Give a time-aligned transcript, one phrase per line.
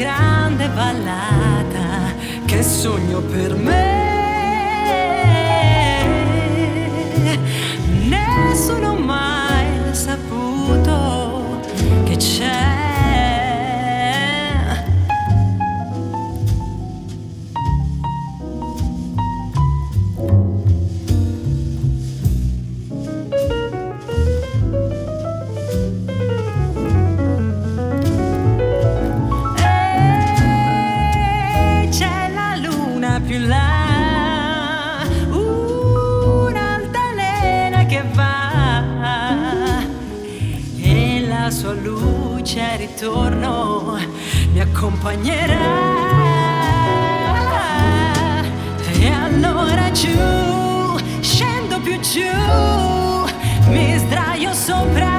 [0.00, 2.14] grande ballata
[2.46, 3.89] che sogno per me.
[44.80, 45.58] accompagnerà.
[48.98, 52.22] E allora giù, scendo più giù,
[53.68, 55.09] mi sdraio sopra.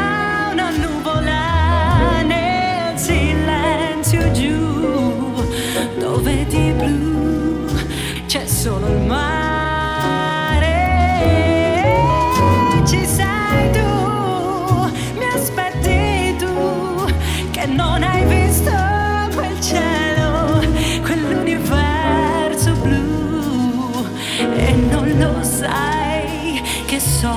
[27.22, 27.30] so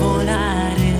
[0.00, 0.96] volare.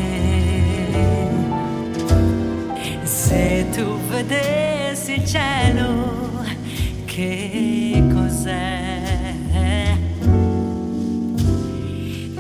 [3.03, 6.45] Se tu vedessi il cielo,
[7.05, 9.97] che cos'è?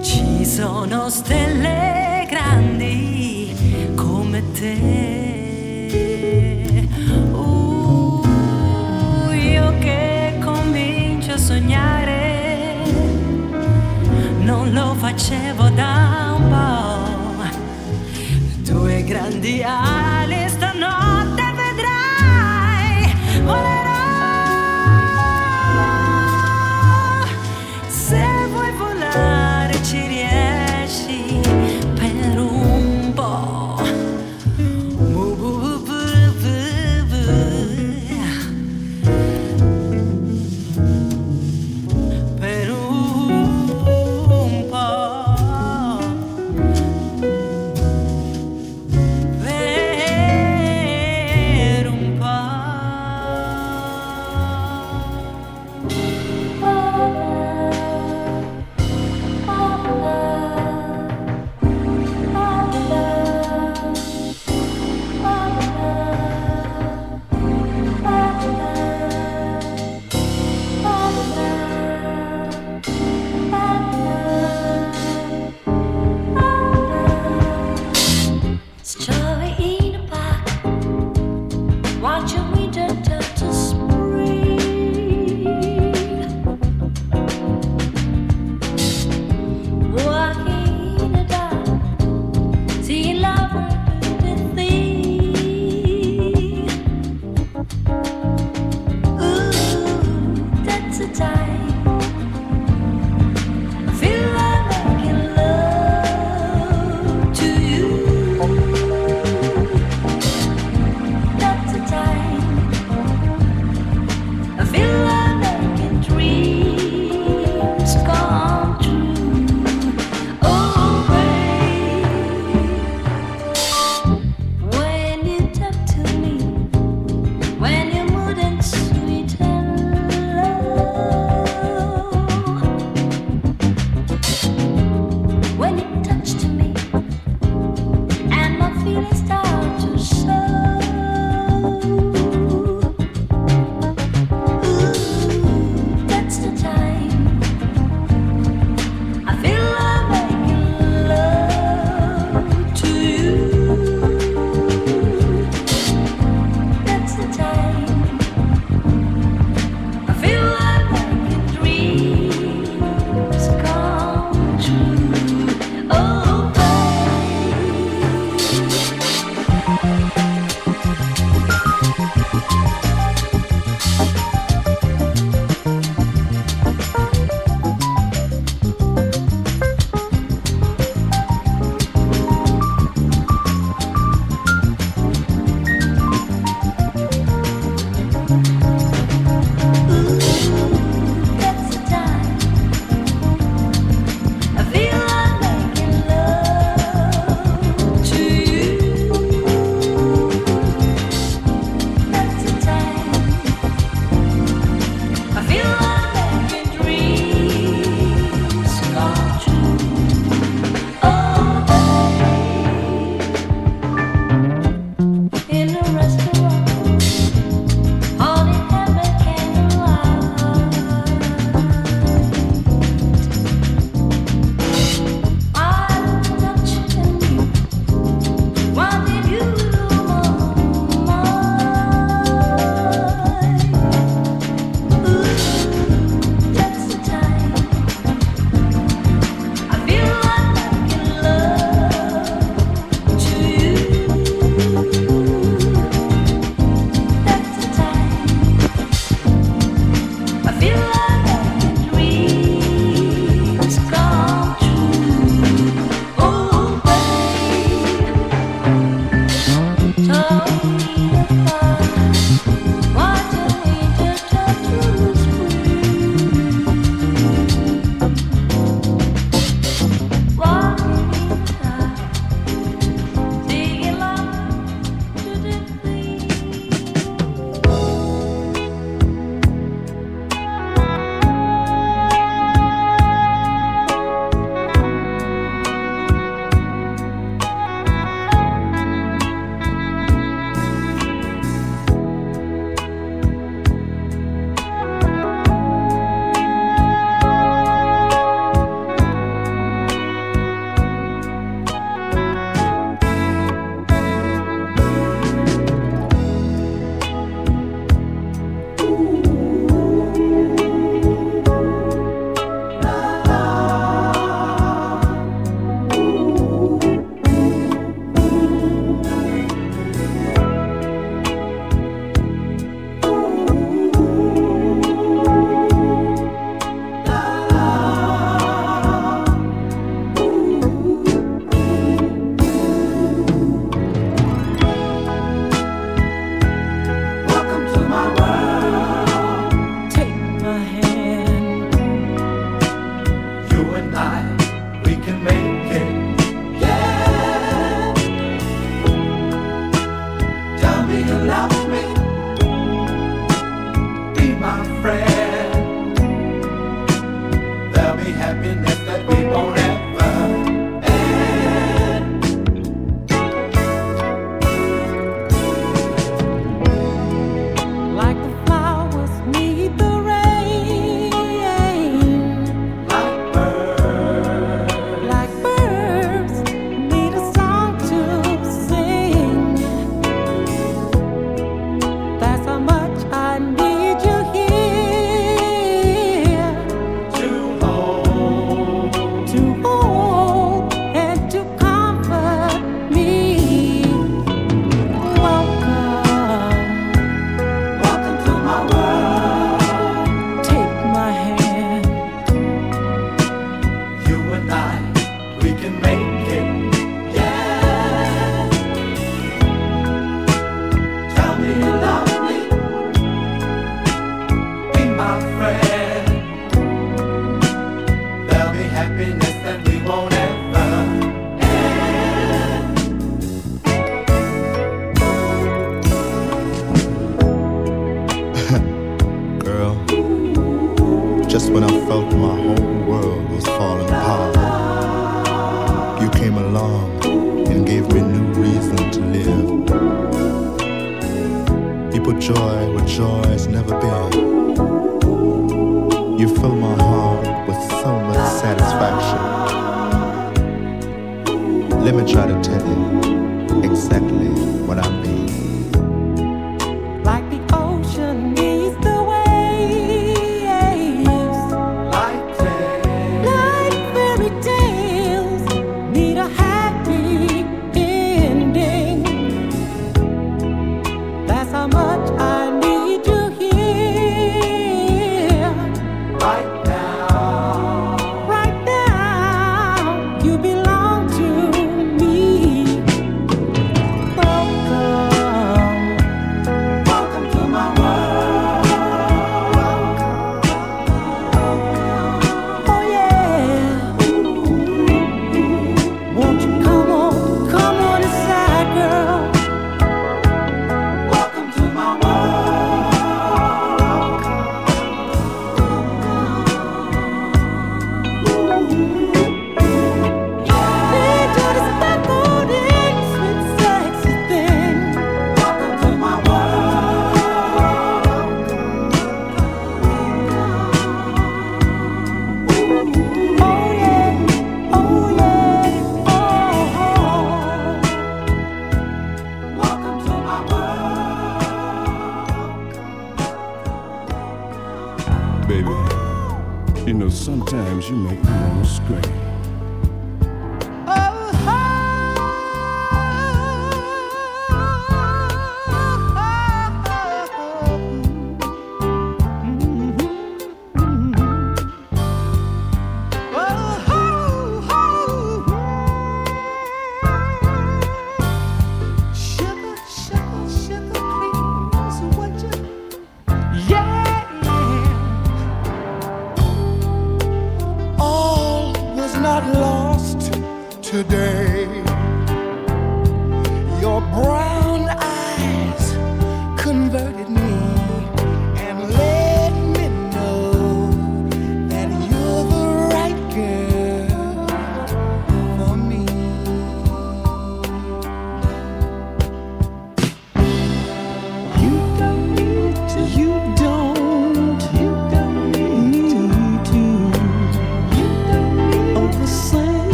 [0.00, 3.54] Ci sono stelle grandi
[3.94, 5.92] come te.
[7.30, 8.20] Uh,
[9.30, 11.93] io che comincio a sognare.
[15.04, 17.52] facevo da un po'.
[18.72, 20.13] Due grandi ali.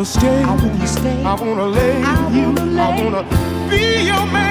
[0.00, 0.42] wanna stay.
[0.42, 1.24] I wanna stay.
[1.24, 2.02] I wanna lay.
[2.02, 2.80] I wanna, lay.
[2.80, 4.49] I wanna be your man.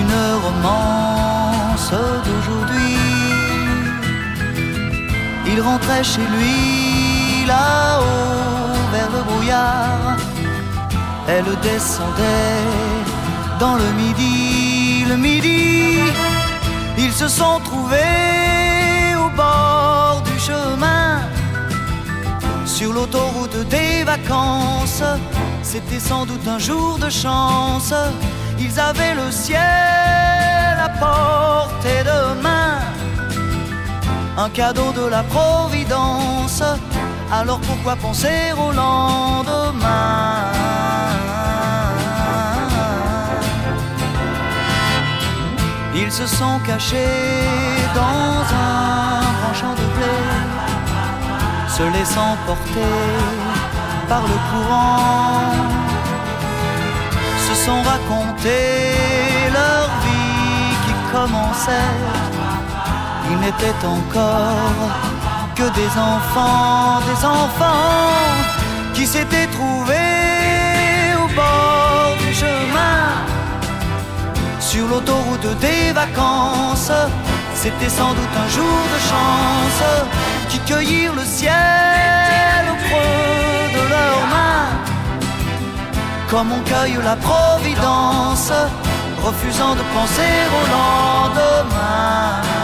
[0.00, 1.92] Une romance
[2.26, 2.96] d'aujourd'hui.
[5.46, 10.16] Il rentrait chez lui là-haut vers le brouillard,
[11.28, 12.64] elle descendait
[13.58, 15.98] dans le midi, le midi.
[16.98, 21.20] Ils se sont trouvés au bord du chemin
[22.66, 25.02] sur l'autoroute des vacances.
[25.62, 27.92] C'était sans doute un jour de chance.
[28.58, 29.83] Ils avaient le ciel
[34.36, 36.62] Un cadeau de la Providence.
[37.32, 40.52] Alors pourquoi penser au lendemain?
[45.96, 47.46] Ils se sont cachés
[47.94, 50.44] dans un grand champ de blé
[51.76, 52.94] se laissant porter
[54.08, 55.50] par le courant,
[57.46, 62.43] se sont racontés leur vie qui commençait.
[63.30, 64.92] Ils n'étaient encore
[65.54, 68.34] que des enfants, des enfants
[68.92, 73.24] qui s'étaient trouvés au bord du chemin
[74.60, 76.92] sur l'autoroute des vacances.
[77.54, 79.84] C'était sans doute un jour de chance
[80.48, 84.70] qui cueillirent le ciel au creux de leurs mains.
[86.28, 88.52] Comme on cueille la providence,
[89.24, 92.63] refusant de penser au lendemain.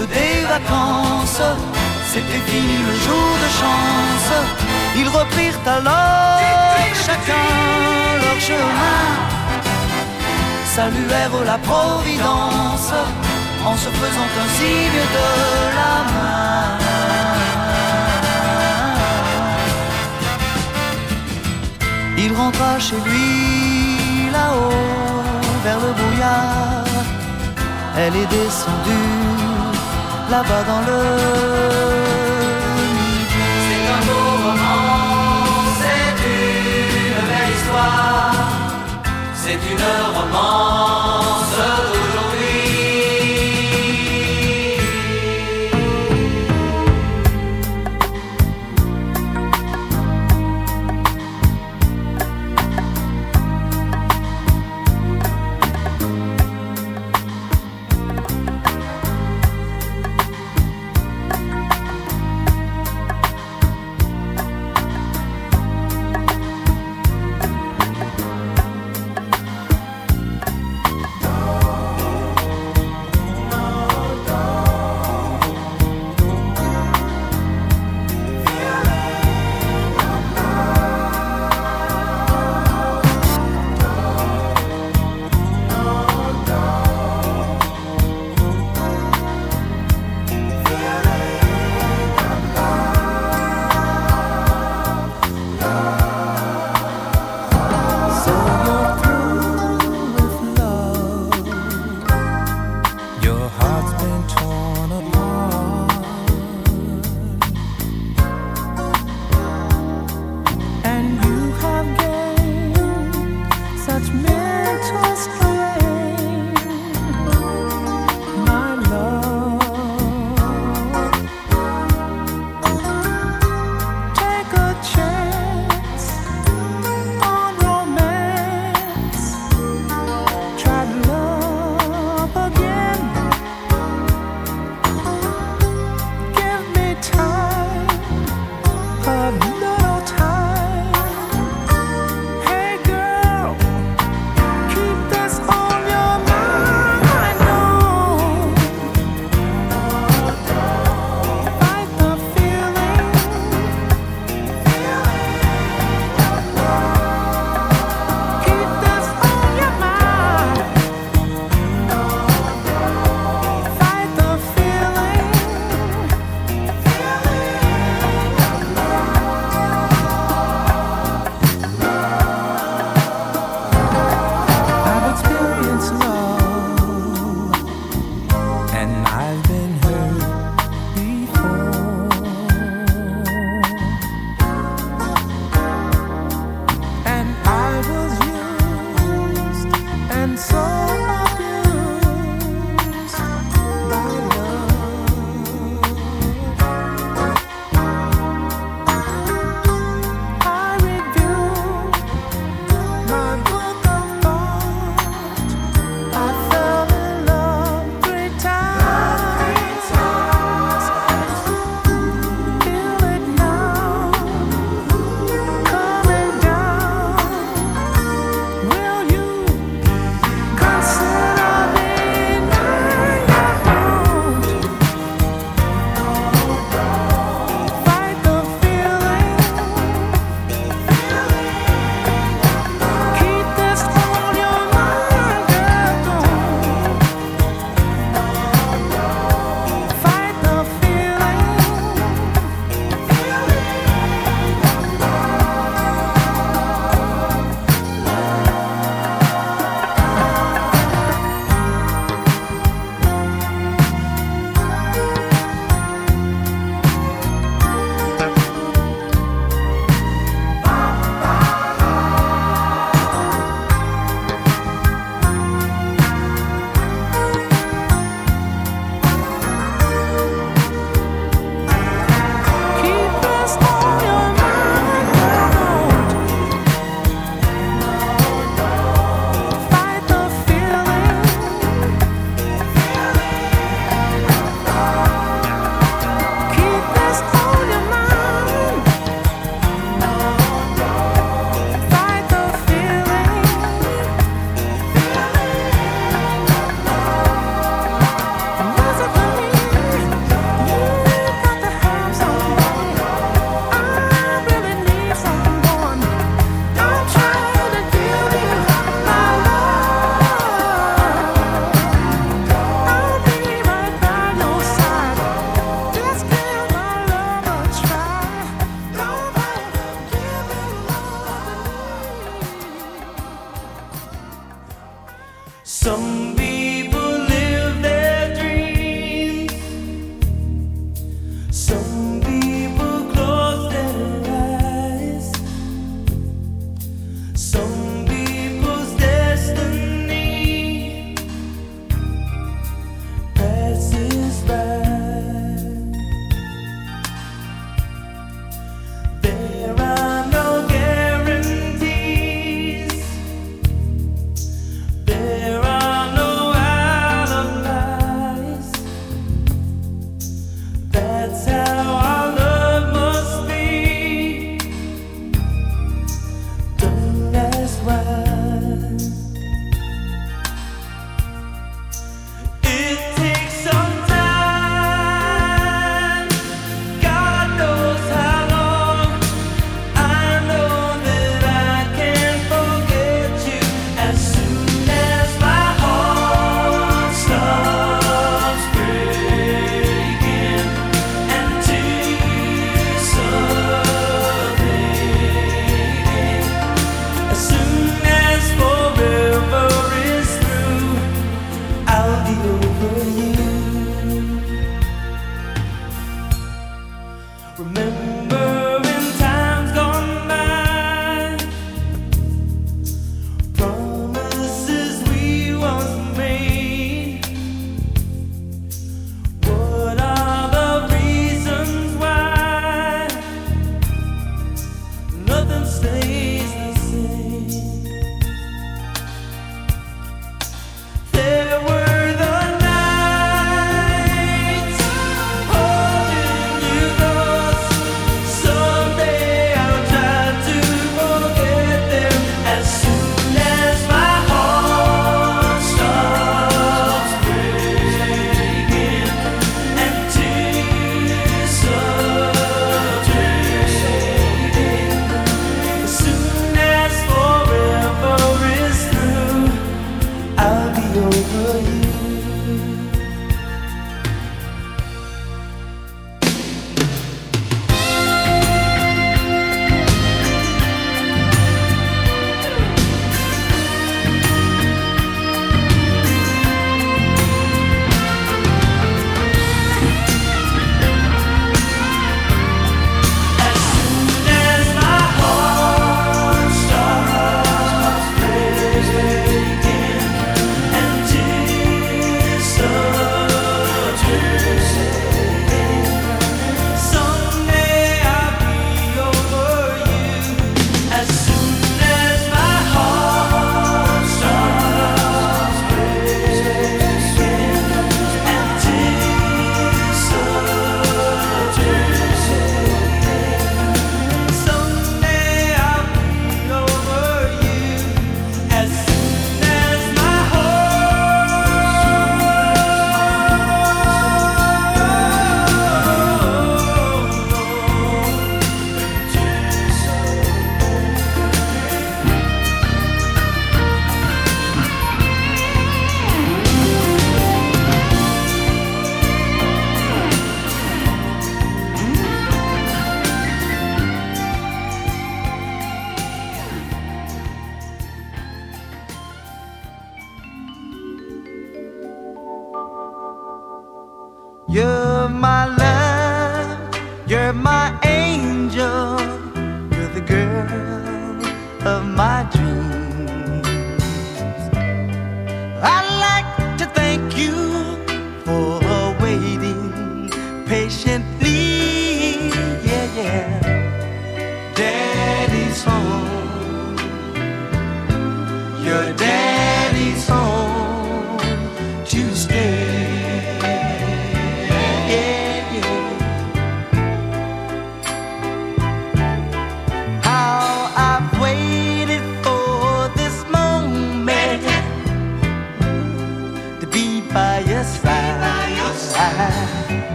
[0.00, 1.42] des vacances,
[2.12, 4.32] c'était fini le jour de chance.
[4.96, 6.32] Ils reprirent alors
[7.06, 7.48] chacun
[8.22, 9.04] leur chemin,
[10.64, 12.92] saluèrent la Providence
[13.64, 15.28] en se faisant un signe de
[15.78, 16.82] la main.
[22.24, 25.24] Il rentra chez lui là-haut
[25.64, 26.84] vers le brouillard.
[27.96, 29.31] Elle est descendue
[30.30, 31.00] là-bas dans le.
[33.66, 34.84] C'est un beau roman,
[35.80, 38.34] c'est une belle histoire.
[39.34, 41.31] C'est une romance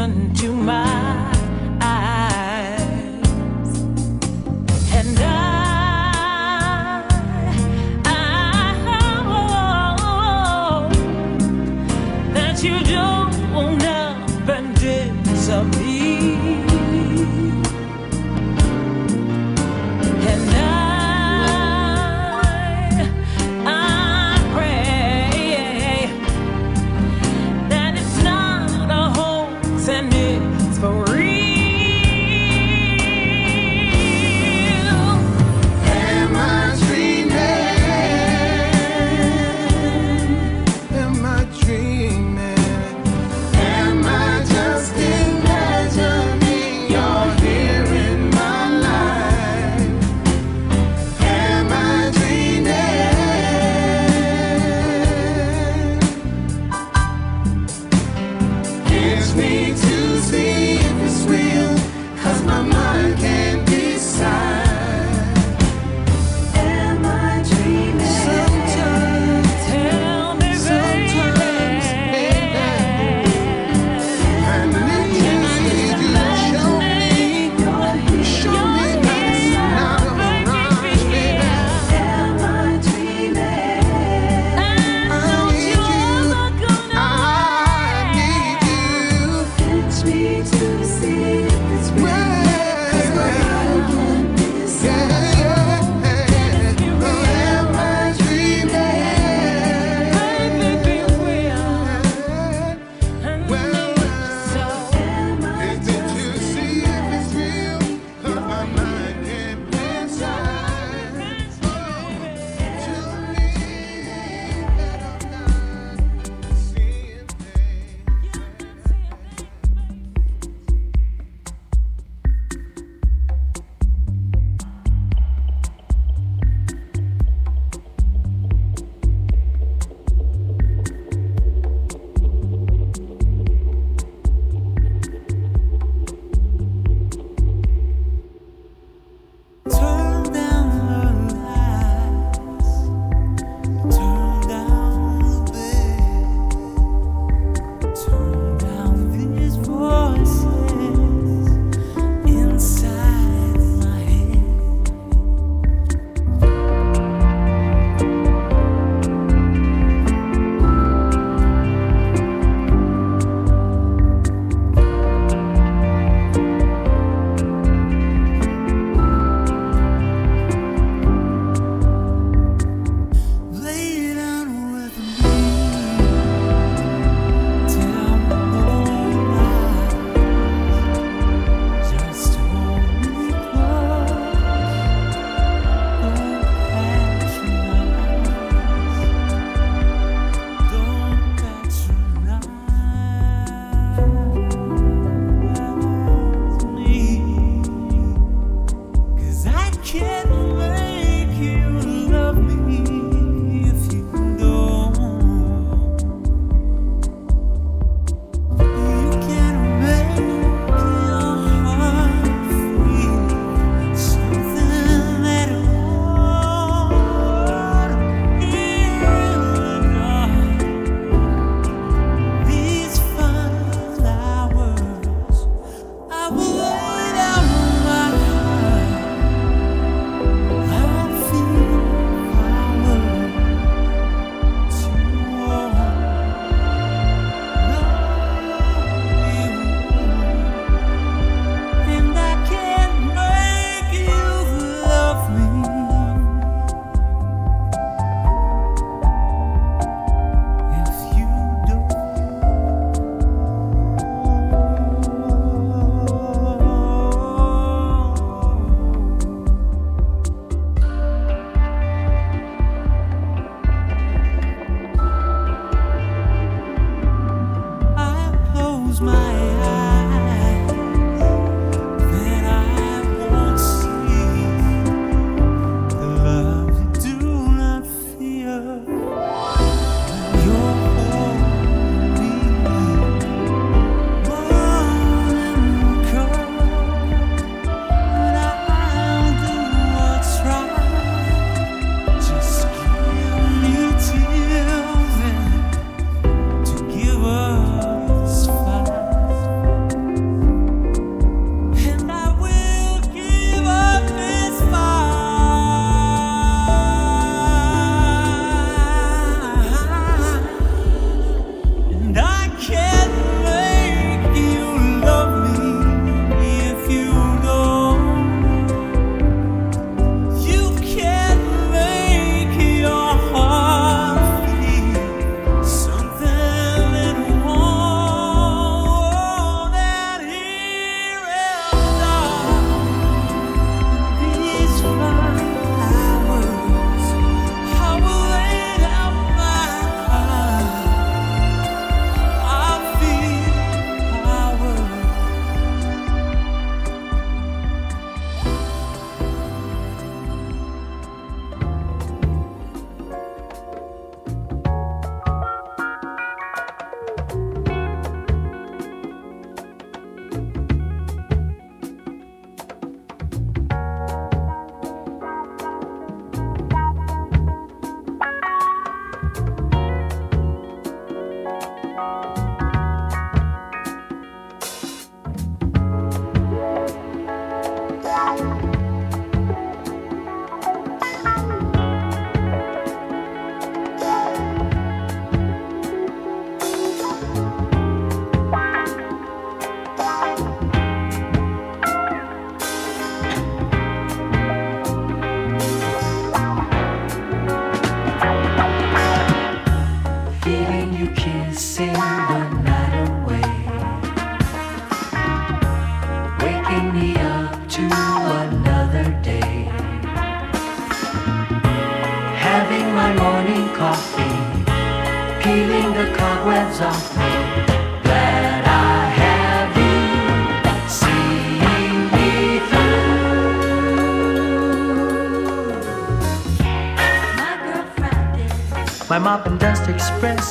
[0.00, 0.32] Christian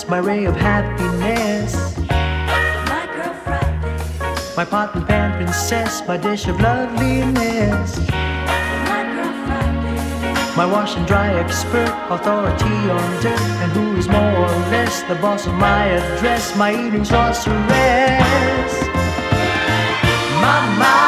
[0.09, 1.73] my ray of happiness.
[2.09, 4.55] My girl Friday.
[4.57, 7.99] My pot and pan princess, my dish of loveliness.
[8.89, 10.55] My girl Friday.
[10.57, 15.15] My wash and dry expert, authority on dirt, and who is more or less the
[15.15, 18.73] boss of my address, my evening sorceress.
[20.41, 20.98] My, my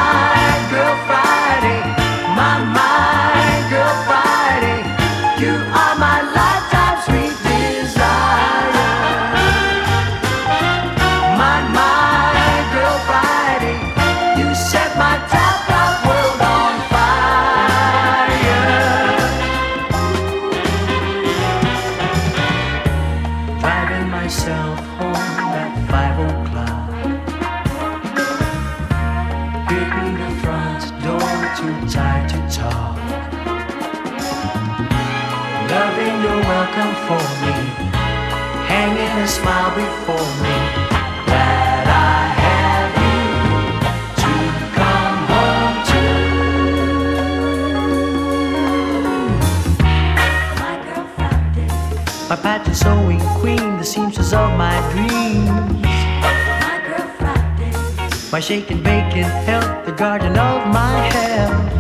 [58.52, 59.14] shake and bake
[59.48, 61.74] health, the garden of my health.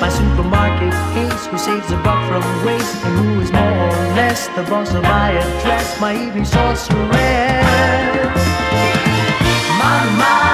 [0.00, 4.46] My supermarket ace who saves a buck from waste and who is more or less
[4.54, 6.00] the boss of my address.
[6.00, 6.92] My evening sorceress.
[9.80, 10.51] My, my